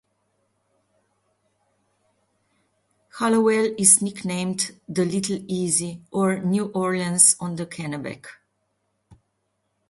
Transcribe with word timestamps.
Hallowell 3.19 3.75
is 3.77 4.01
nicknamed 4.01 4.79
"The 4.89 5.05
Little 5.05 5.37
Easy," 5.47 6.01
or 6.09 6.39
"New 6.39 6.71
Orleans 6.71 7.35
on 7.39 7.55
the 7.55 7.67
Kennebec. 7.67 8.25